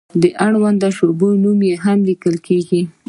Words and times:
د 0.21 0.23
اړونده 0.45 0.89
شعبې 0.97 1.29
نوم 1.43 1.61
هم 1.83 1.99
لیکل 2.09 2.35
کیږي. 2.47 2.81